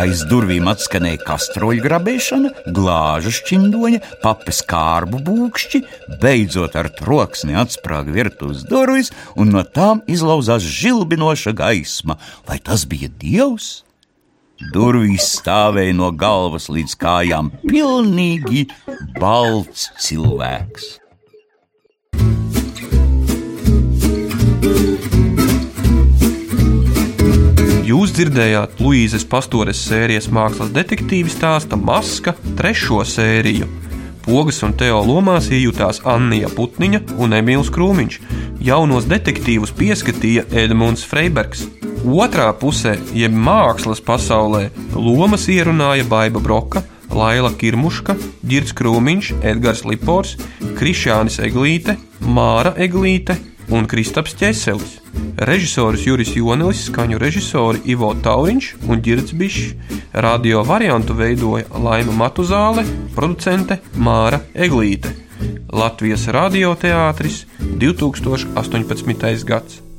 Aiz 0.00 0.22
durvīm 0.24 0.68
atskanēja 0.70 1.18
kastroļu 1.26 1.82
grabēšana, 1.84 2.50
glāžu 2.72 3.32
šķindoņa, 3.36 3.98
papes 4.22 4.62
kārbu 4.70 5.18
būkšķi, 5.26 5.80
beidzot 6.22 6.78
ar 6.80 6.88
troksni 6.96 7.58
atsprāga 7.60 8.14
virtuves 8.14 8.62
durvis, 8.70 9.10
un 9.36 9.52
no 9.52 9.60
tām 9.66 10.00
izlauzās 10.08 10.64
žilbinoša 10.64 11.52
gaisma. 11.58 12.16
Vai 12.48 12.56
tas 12.64 12.86
bija 12.88 13.10
dievs? 13.20 13.82
Durvīs 14.72 15.28
stāvēja 15.36 15.98
no 16.00 16.08
galvas 16.16 16.70
līdz 16.72 16.96
kājām 17.00 17.52
pilnīgi 17.66 18.66
balts 19.20 19.90
cilvēks. 20.00 20.94
Jūs 27.90 28.12
dzirdējāt 28.14 28.78
Luīzes 28.84 29.24
Pastores 29.26 29.78
sērijas 29.88 30.28
mākslas 30.30 30.68
detektīvu 30.70 31.30
stāsta 31.32 31.78
Maska 31.80 32.36
trešo 32.58 33.00
sēriju. 33.08 33.66
Pogas 34.22 34.60
un 34.62 34.76
Teo 34.78 35.00
lomās 35.08 35.48
iejutās 35.50 35.98
Anna 36.06 36.46
Putniņa 36.54 37.00
un 37.18 37.34
Emīls 37.40 37.72
Krūmiņš. 37.74 38.20
Jaunos 38.68 39.08
detektīvus 39.10 39.74
pieskatīja 39.80 40.44
Edmunds 40.62 41.02
Freibergs. 41.08 41.64
Otrā 42.04 42.52
pusē, 42.60 42.94
jeb 43.16 43.34
mākslas 43.34 44.04
pasaulē, 44.04 44.68
lomas 44.94 45.48
ierunāja 45.50 46.06
Baiva 46.06 46.38
Broka, 46.38 46.84
Laila 47.10 47.50
Kirmuška, 47.50 48.14
Girts 48.46 48.76
Krūmiņš, 48.76 49.34
Edgars 49.42 49.82
Lipors, 49.88 50.36
Krišānis 50.78 51.42
Eglīte, 51.42 51.98
Māra 52.22 52.76
Eglīte 52.78 53.40
un 53.72 53.90
Kristaps 53.90 54.38
Ķeselis 54.38 54.99
režisors 55.36 56.06
Juris 56.06 56.32
Jonelis, 56.36 56.86
skaņu 56.90 57.18
režisori 57.20 57.82
Ivo 57.92 58.12
Tauriņš 58.14 58.70
un 58.88 59.02
Girts 59.02 59.32
Bišs. 59.32 59.74
Radio 60.12 60.62
variantu 60.66 61.14
veidoja 61.14 61.66
Laima 61.74 62.12
Matuzāle, 62.24 62.84
producente 63.14 63.80
Māra 63.96 64.42
Eglīte. 64.54 65.14
Latvijas 65.72 66.26
radioteātris 66.28 67.44
2018. 67.60 69.44
gads. 69.46 69.89